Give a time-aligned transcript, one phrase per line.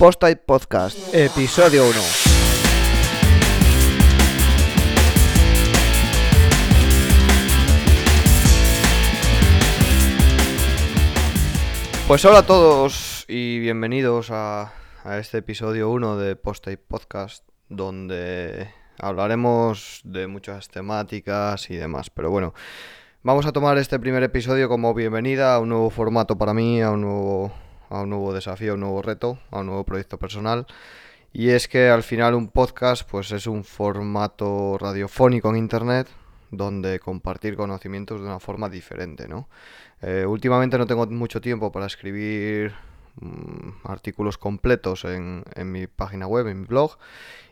[0.00, 1.92] Post-Type Podcast, episodio 1.
[12.08, 14.72] Pues hola a todos y bienvenidos a,
[15.04, 22.08] a este episodio 1 de Post-Type Podcast, donde hablaremos de muchas temáticas y demás.
[22.08, 22.54] Pero bueno,
[23.22, 26.90] vamos a tomar este primer episodio como bienvenida a un nuevo formato para mí, a
[26.90, 27.52] un nuevo,
[27.90, 30.66] a un nuevo desafío, a un nuevo reto, a un nuevo proyecto personal.
[31.32, 36.08] Y es que al final un podcast pues es un formato radiofónico en internet
[36.50, 39.48] donde compartir conocimientos de una forma diferente, ¿no?
[40.02, 42.72] Eh, últimamente no tengo mucho tiempo para escribir
[43.20, 46.96] mm, artículos completos en, en mi página web, en mi blog,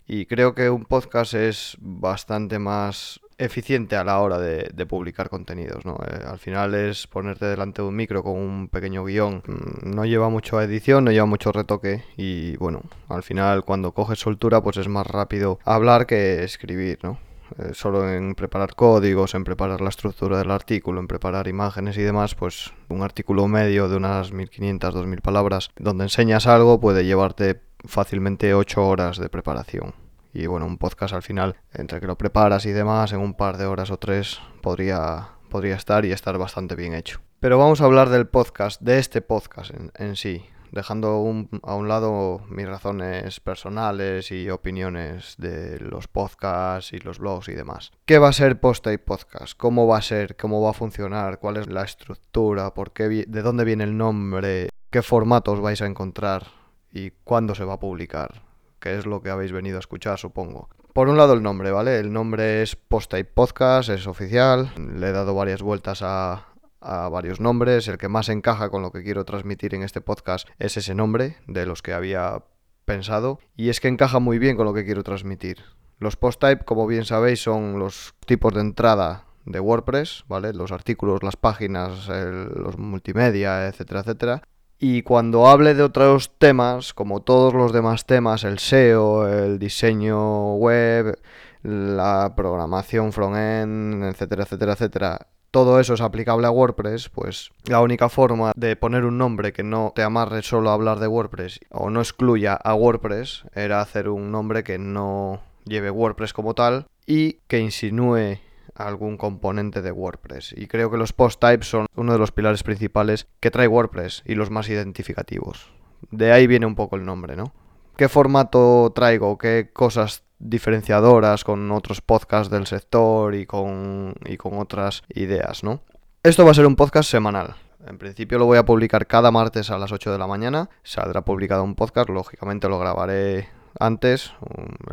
[0.07, 5.85] y creo que un podcast es bastante más eficiente a la hora de, publicar contenidos,
[5.85, 5.99] ¿no?
[6.07, 10.05] Eh, al final es ponerte delante de un micro con un pequeño guion, mm, no
[10.05, 14.79] lleva mucho edición, no lleva mucho retoque y bueno, al final cuando coges soltura pues
[14.79, 17.19] es más rápido hablar que escribir, ¿no?
[17.59, 22.03] Eh, solo en preparar códigos, en preparar la estructura del artículo, en preparar imágenes y
[22.03, 27.61] demás, pues un artículo medio de unas 1500, 2000 palabras donde enseñas algo puede llevarte
[27.85, 29.95] fácilmente 8 horas de preparación.
[30.33, 33.57] Y bueno, un podcast al final, entre que lo preparas y demás, en un par
[33.57, 37.21] de horas o tres podría, podría estar y estar bastante bien hecho.
[37.41, 41.75] Pero vamos a hablar del podcast, de este podcast en, en sí, dejando un- a
[41.77, 47.91] un lado mis razones personales y opiniones de los podcasts y los blogs y demás.
[48.05, 49.57] ¿Qué va a ser Post-Tape Podcast?
[49.57, 50.37] ¿Cómo va a ser?
[50.37, 51.39] ¿Cómo va a funcionar?
[51.39, 52.75] ¿Cuál es la estructura?
[52.75, 54.69] ¿Por qué ¿De dónde viene el nombre?
[54.91, 56.49] ¿Qué formatos vais a encontrar?
[56.93, 58.43] ¿Y cuándo se va a publicar?
[58.81, 60.69] Que es lo que habéis venido a escuchar, supongo.
[60.93, 61.99] Por un lado el nombre, ¿vale?
[62.01, 64.73] El nombre es Post-Type Podcast, es oficial.
[64.77, 66.47] Le he dado varias vueltas a,
[66.81, 67.87] varios nombres.
[67.89, 71.37] El que más encaja con lo que quiero transmitir en este podcast es ese nombre
[71.47, 72.43] de los que había
[72.85, 73.39] pensado.
[73.57, 75.63] Y es que encaja muy bien con lo que quiero transmitir.
[75.99, 80.53] Los post-type, como bien sabéis, son los tipos de entrada de WordPress, ¿vale?
[80.53, 84.43] Los artículos, las páginas, los multimedia, etcétera, etcétera.
[84.79, 90.55] Y cuando hable de otros temas, como todos los demás temas, el SEO, el diseño
[90.55, 91.19] web,
[91.63, 98.09] la programación front-end, etcétera, etcétera, etcétera, todo eso es aplicable a WordPress, pues la única
[98.09, 101.91] forma de poner un nombre que no te amarre solo a hablar de WordPress o
[101.91, 107.35] no excluya a WordPress era hacer un nombre que no lleve WordPress como tal y
[107.49, 108.39] que insinúe
[108.87, 110.55] algún componente de WordPress.
[110.57, 114.23] Y creo que los post types son uno de los pilares principales que trae WordPress
[114.25, 115.73] y los más identificativos.
[116.11, 117.53] De ahí viene un poco el nombre, ¿no?
[117.97, 119.37] ¿Qué formato traigo?
[119.37, 125.81] ¿Qué cosas diferenciadoras con otros podcasts del sector y con, y con otras ideas, ¿no?
[126.23, 127.57] Esto va a ser un podcast semanal.
[127.87, 130.69] En principio lo voy a publicar cada martes a las 8 de la mañana.
[130.83, 134.33] Saldrá publicado un podcast, lógicamente lo grabaré antes,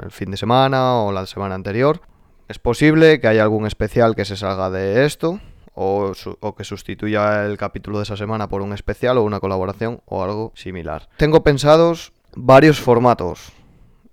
[0.01, 2.01] el fin de semana o la semana anterior.
[2.47, 5.39] Es posible que haya algún especial que se salga de esto
[5.73, 6.13] o,
[6.55, 10.51] que sustituya el capítulo de esa semana por un especial o una colaboración o algo
[10.55, 11.09] similar.
[11.17, 13.51] Tengo pensados varios formatos.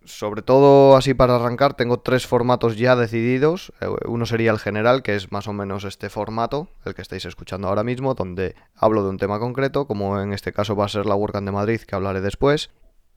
[0.04, 3.72] Sobre todo así para arrancar, tengo tres formatos ya decididos.
[3.80, 7.24] Eh, Uno sería el general, que es más o menos este formato, el que estáis
[7.24, 10.88] escuchando ahora mismo, donde hablo de un tema concreto, como en este caso va a
[10.88, 12.70] ser la WordCamp de Madrid, que hablaré después.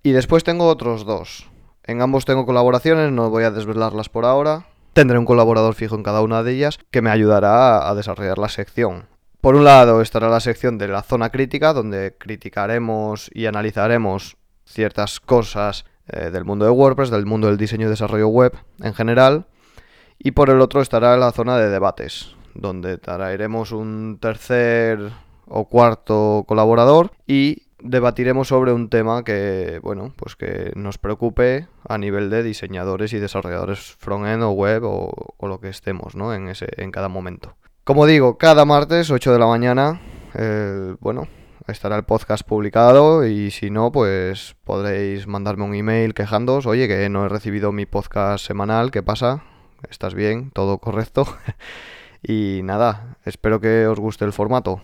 [0.03, 1.49] Y después tengo otros dos.
[1.83, 4.67] En ambos tengo colaboraciones, no voy a desvelarlas por ahora.
[4.95, 8.47] Tendré un colaborador fijo en cada una de ellas que me ayudará a- desarrollar la
[8.47, 9.07] sección.
[9.41, 15.19] Por un lado estará la sección de la zona crítica, donde criticaremos y analizaremos ciertas
[15.19, 19.47] cosas eh, del mundo de WordPress, del mundo del diseño y desarrollo web en general.
[20.17, 25.11] Y por el otro estará la zona de debates, donde traeremos un tercer
[25.45, 31.97] o cuarto colaborador y debatiremos sobre un tema que, bueno, pues que nos preocupe a
[31.97, 36.33] nivel de diseñadores y desarrolladores front-end o web o, lo que estemos, ¿no?
[36.33, 37.55] En, ese, en cada momento.
[37.83, 40.01] Como digo, cada martes, 8 de la mañana,
[40.33, 41.27] eh, bueno,
[41.67, 47.09] estará el podcast publicado y si no, pues podréis mandarme un email quejándoos, oye, que
[47.09, 49.43] no he recibido mi podcast semanal, ¿qué pasa?
[49.89, 50.51] ¿Estás bien?
[50.51, 51.27] ¿Todo correcto?
[52.23, 54.81] y nada, espero que os guste el formato.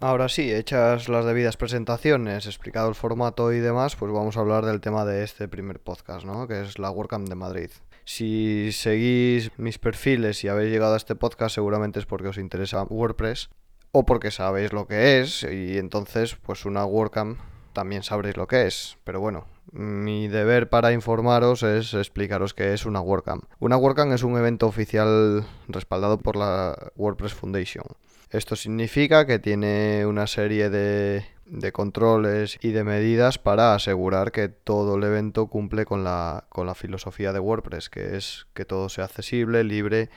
[0.00, 4.64] Ahora sí, hechas las debidas presentaciones, explicado el formato y demás, pues vamos a hablar
[4.64, 6.46] del tema de este primer podcast, ¿no?
[6.46, 7.70] Que es la WordCamp de Madrid.
[8.04, 12.84] Si seguís mis perfiles y habéis llegado a este podcast, seguramente es porque os interesa
[12.84, 13.50] WordPress
[13.90, 17.40] o porque sabéis lo que es y entonces pues una WordCamp
[17.72, 18.98] también sabréis lo que es.
[19.02, 23.46] Pero bueno, mi deber para informaros es explicaros qué es una WordCamp.
[23.58, 27.84] Una WordCamp es un evento oficial respaldado por la WordPress Foundation.
[28.30, 34.48] Esto significa que tiene una serie de, de controles y de medidas para asegurar que
[34.48, 38.88] todo el evento cumple con la, con la filosofía de WordPress, que es que todo
[38.88, 40.10] sea accesible, libre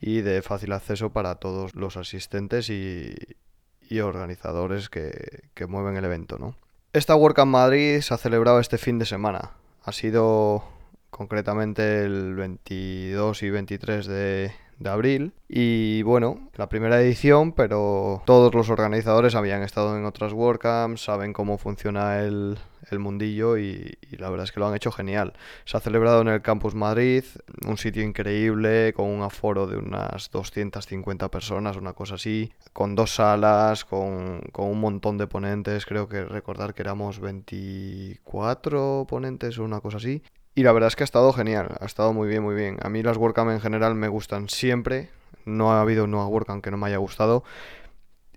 [0.00, 3.14] y de fácil acceso para todos los asistentes y,
[3.88, 6.38] y organizadores que, que, mueven el evento.
[6.38, 6.54] ¿no?
[6.92, 9.52] Esta WordCamp Madrid se ha celebrado este fin de semana.
[9.82, 10.64] Ha sido
[11.10, 15.32] concretamente el 22 y 23 de, de abril.
[15.48, 21.32] Y bueno, la primera edición, pero todos los organizadores habían estado en otras WordCamps, saben
[21.32, 22.58] cómo funciona el,
[22.90, 25.32] el mundillo y, y, la verdad es que lo han hecho genial.
[25.64, 27.24] Se ha celebrado en el Campus Madrid,
[27.66, 33.14] un sitio increíble, con un aforo de unas 250 personas, una cosa así, con dos
[33.14, 39.64] salas, con, con un montón de ponentes, creo que recordar que éramos 24 ponentes o
[39.64, 40.22] una cosa así.
[40.58, 42.78] Y la verdad es que ha estado genial, ha estado muy bien, muy bien.
[42.82, 45.08] A mí las WordCamp en general me gustan siempre,
[45.44, 47.44] no ha habido una WordCamp que no me haya gustado.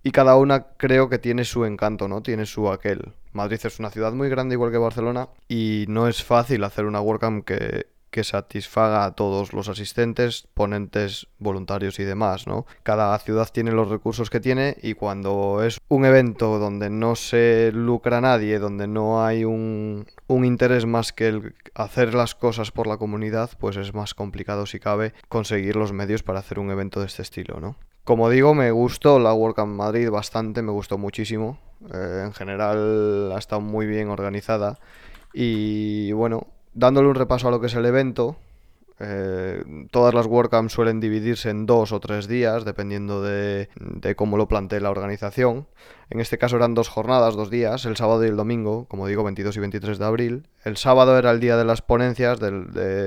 [0.04, 2.22] Y cada una creo que tiene su encanto, ¿no?
[2.22, 3.14] Tiene su aquel.
[3.32, 7.02] Madrid es una ciudad muy grande igual que Barcelona y no es fácil hacer una
[7.02, 12.66] WordCamp que, que satisfaga a todos los asistentes, ponentes, voluntarios y demás, ¿no?
[12.84, 17.72] Cada ciudad tiene los recursos que tiene y cuando es un evento donde no se
[17.74, 22.86] lucra nadie, donde no hay un, un interés más que el hacer las cosas por
[22.86, 27.00] la comunidad, pues es más complicado si cabe conseguir los medios para hacer un evento
[27.00, 27.78] de este estilo, ¿no?
[28.04, 31.60] Como digo, me gustó la WordCamp Madrid bastante, me gustó muchísimo.
[31.94, 34.80] Eh, en general ha estado muy bien organizada
[35.34, 38.38] y bueno, dándole un repaso a lo que es el evento,
[39.04, 43.68] eh, todas las WordCamps suelen dividirse en dos o tres días, dependiendo de,
[44.16, 45.66] cómo lo plantee la organización.
[46.12, 49.24] En este caso eran dos jornadas, dos días, el sábado y el domingo, como digo,
[49.24, 50.48] 22 y 23 de abril.
[50.64, 52.40] El sábado era el día de las ponencias,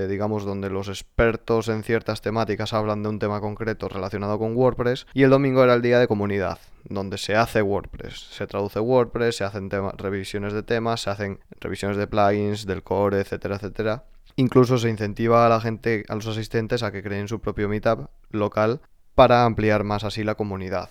[0.08, 5.06] digamos, donde los expertos en ciertas temáticas hablan de un tema concreto relacionado con WordPress.
[5.14, 8.28] Y el domingo era el día de comunidad, donde se hace WordPress.
[8.30, 13.20] Se traduce WordPress, se hacen revisiones de temas, se hacen revisiones de plugins, del core,
[13.20, 14.04] etcétera, etcétera.
[14.36, 18.08] Incluso se incentiva a la gente, a los asistentes, a que creen su propio meetup
[18.30, 18.80] local
[19.14, 20.90] para ampliar más así la comunidad.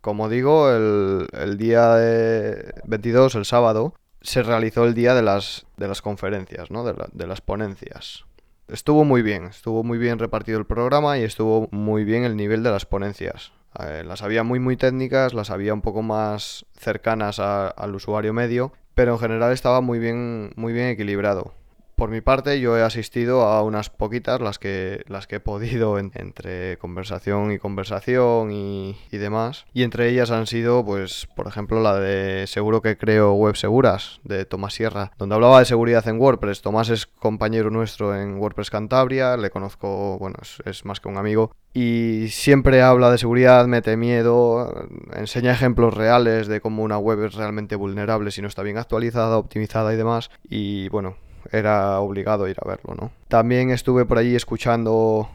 [0.00, 5.88] Como digo, el, día de 22, el sábado, se realizó el día de las, de
[5.88, 6.84] las conferencias, ¿no?
[6.84, 8.24] de, de las ponencias.
[8.68, 12.62] Estuvo muy bien, estuvo muy bien repartido el programa y estuvo muy bien el nivel
[12.62, 13.52] de las ponencias.
[13.78, 19.12] Las había muy muy técnicas, las había un poco más cercanas al usuario medio, pero
[19.12, 21.54] en general estaba muy bien, muy bien equilibrado.
[22.02, 26.00] Por mi parte, yo he asistido a unas poquitas, las que, las que he podido
[26.00, 29.66] en, entre conversación y conversación y, y, demás.
[29.72, 34.20] Y entre ellas han sido, pues, por ejemplo, la de Seguro que creo Web Seguras,
[34.24, 36.60] de Tomás Sierra, donde hablaba de seguridad en WordPress.
[36.60, 41.18] Tomás es compañero nuestro en WordPress Cantabria, le conozco, bueno, es, es más que un
[41.18, 41.52] amigo.
[41.72, 47.34] Y siempre habla de seguridad, mete miedo, enseña ejemplos reales de cómo una web es
[47.34, 50.32] realmente vulnerable si no está bien actualizada, optimizada y demás.
[50.48, 51.14] Y bueno,
[51.52, 53.12] era obligado ir a verlo, ¿no?
[53.28, 55.28] También estuve por allí escuchando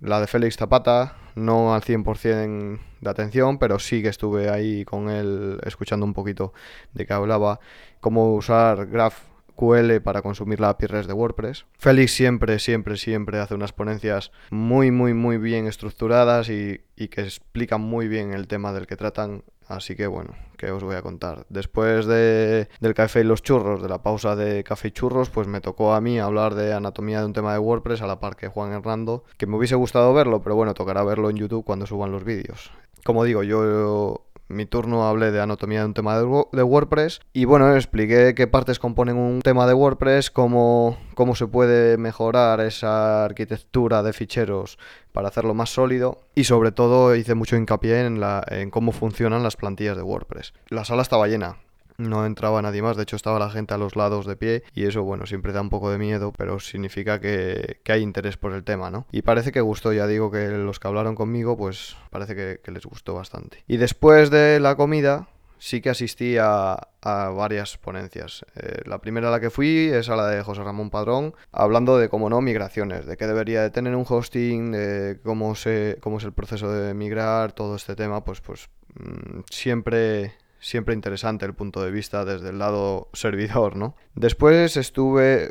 [0.00, 5.10] la de Félix Zapata, no al 100% de atención, pero sí que estuve ahí con
[5.10, 6.52] él escuchando un poquito
[6.92, 7.58] de qué hablaba,
[8.00, 11.66] cómo usar GraphQL para consumir la API REST de WordPress.
[11.78, 17.22] Félix siempre, siempre, siempre hace unas ponencias muy, muy, muy bien estructuradas y, y que
[17.22, 21.02] explican muy bien el tema del que tratan Así que bueno, ¿qué os voy a
[21.02, 21.46] contar?
[21.48, 25.46] Después de, del café y los churros, de la pausa de café y churros, pues
[25.46, 28.36] me tocó a mí hablar de anatomía de un tema de WordPress a la par
[28.36, 31.86] que Juan Hernando, que me hubiese gustado verlo, pero bueno, tocará verlo en YouTube cuando
[31.86, 32.70] suban los vídeos.
[33.04, 36.24] Como digo, yo mi turno hablé de anatomía de un tema de,
[36.62, 37.20] WordPress.
[37.32, 42.60] Y bueno, expliqué qué partes componen un tema de WordPress, cómo, cómo se puede mejorar
[42.60, 44.78] esa arquitectura de ficheros
[45.12, 46.18] para hacerlo más sólido.
[46.34, 50.52] Y sobre todo hice mucho hincapié en, la, en cómo funcionan las plantillas de WordPress.
[50.68, 51.58] La sala estaba llena,
[51.96, 54.86] no entraba nadie más, de hecho estaba la gente a los lados de pie y
[54.86, 58.52] eso bueno, siempre da un poco de miedo, pero significa que, que hay interés por
[58.52, 59.06] el tema, ¿no?
[59.12, 62.86] Y parece que gustó, ya digo que los que hablaron conmigo pues parece que, les
[62.86, 63.62] gustó bastante.
[63.68, 68.44] Y después de la comida sí que asistí a, varias ponencias.
[68.56, 71.96] Eh, la primera a la que fui es a la de José Ramón Padrón, hablando
[71.96, 76.18] de, cómo no, migraciones, de qué debería de tener un hosting, de cómo, se, cómo
[76.18, 81.54] es el proceso de migrar, todo este tema, pues, pues mmm, siempre siempre interesante el
[81.54, 83.94] punto de vista desde el lado servidor, ¿no?
[84.14, 85.50] Después estuve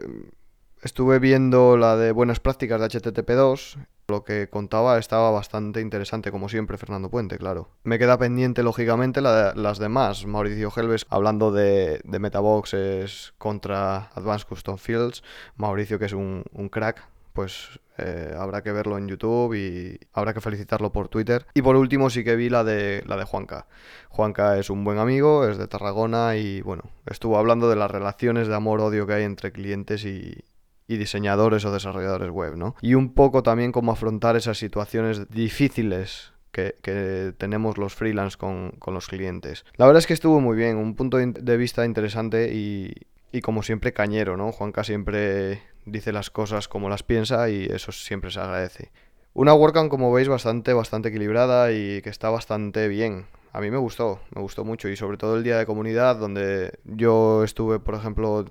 [0.81, 3.77] estuve viendo la de buenas prácticas de HTTP2.
[4.09, 7.69] Lo que contaba estaba bastante interesante, como siempre, Fernando Puente, claro.
[7.83, 10.25] Me queda pendiente, lógicamente, las demás.
[10.25, 15.23] Mauricio Helves hablando de, de metaboxes contra Advanced Custom Fields.
[15.55, 20.33] Mauricio, que es un, un crack, pues Eh, habrá que verlo en YouTube y habrá
[20.33, 21.45] que felicitarlo por Twitter.
[21.53, 23.67] Y por último sí que vi la de la de Juanca.
[24.09, 28.47] Juanca es un buen amigo, es de Tarragona y bueno, estuvo hablando de las relaciones
[28.47, 30.43] de amor-odio que hay entre clientes y,
[30.87, 32.75] y diseñadores o desarrolladores web, ¿no?
[32.81, 38.93] Y un poco también cómo afrontar esas situaciones difíciles que, tenemos los freelance con, con,
[38.93, 39.65] los clientes.
[39.75, 42.93] La verdad es que estuvo muy bien, un punto de vista interesante y,
[43.31, 44.51] y como siempre cañero, ¿no?
[44.51, 48.91] Juanca siempre dice las cosas como las piensa y eso siempre se agradece.
[49.33, 53.25] Una WordCamp, como veis, bastante, bastante equilibrada y que está bastante bien.
[53.51, 56.79] A mí me gustó, me gustó mucho y sobre todo el día de comunidad donde
[56.85, 58.45] yo estuve, por ejemplo,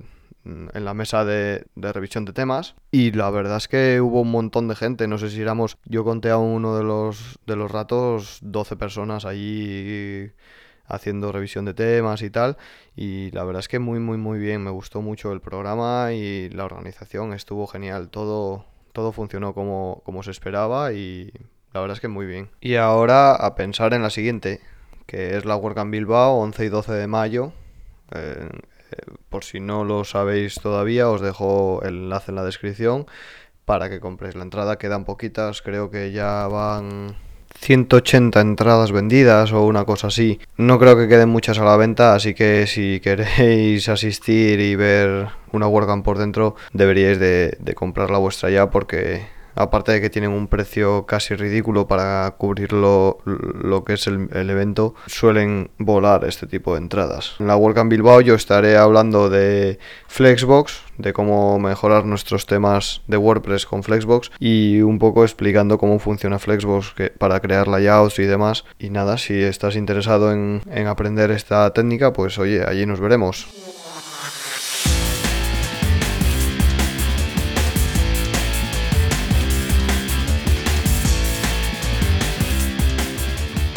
[0.45, 4.31] en la mesa de, de, revisión de temas y la verdad es que hubo un
[4.33, 7.71] montón de gente, no sé si éramos, yo conté a uno de los, de los
[7.71, 10.33] ratos 12 personas allí
[10.93, 12.57] haciendo revisión de temas y tal
[12.95, 16.51] y la verdad es que muy muy muy bien, me gustó mucho el programa y
[16.51, 21.33] la organización, estuvo genial, todo, todo funcionó como, como se esperaba y
[21.73, 22.51] la verdad es que muy bien.
[22.61, 24.61] Y ahora a pensar en la siguiente,
[25.07, 27.53] que es la WordCamp Bilbao, 11 y 12 de mayo.
[28.15, 28.49] Eh,
[29.31, 33.07] por si no lo sabéis todavía, os dejo el enlace en la descripción
[33.65, 34.77] para que compréis la entrada.
[34.77, 37.17] Quedan poquitas, creo que ya van
[37.59, 40.41] 180 entradas vendidas o una cosa así.
[40.57, 45.29] No creo que queden muchas a la venta, así que si queréis asistir y ver
[45.53, 50.11] una WordCamp por dentro, deberíais de, de comprar la vuestra ya porque aparte de que
[50.11, 53.19] tienen un precio casi ridículo para cubrir lo,
[53.87, 57.37] que es el, evento, suelen volar este tipo de entradas.
[57.39, 59.79] En la WordCamp Bilbao yo estaré hablando de
[60.09, 65.99] Flexbox, de cómo mejorar nuestros temas de WordPress con Flexbox y un poco explicando cómo
[65.99, 68.65] funciona Flexbox para crear layouts y demás.
[68.79, 73.49] Y nada, si estás interesado en aprender esta técnica, pues oye, allí nos veremos.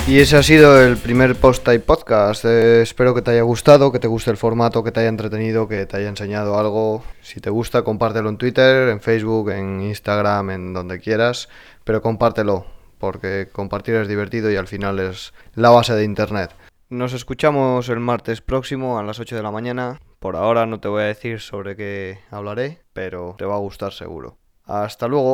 [0.08, 2.46] Y ese ha sido el primer post y podcast.
[2.46, 5.68] Eh, espero que te haya gustado, que te guste el formato, que te haya entretenido,
[5.68, 7.04] que te haya enseñado algo.
[7.22, 11.50] Si te gusta, compártelo en Twitter, en Facebook, en Instagram, en donde quieras,
[11.84, 12.68] pero compártelo,
[13.00, 16.52] porque compartir es divertido y al final es la base de Internet.
[16.90, 20.00] Nos escuchamos el martes próximo a las 8 de la mañana.
[20.20, 23.92] Por ahora no te voy a decir sobre qué hablaré, pero te va a gustar
[23.92, 24.38] seguro.
[24.66, 25.34] Hasta luego.